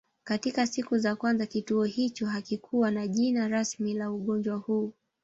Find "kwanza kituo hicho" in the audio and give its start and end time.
1.15-2.25